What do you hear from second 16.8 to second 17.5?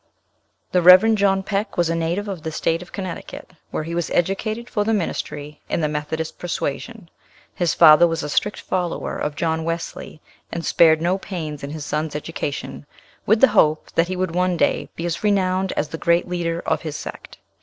his sect.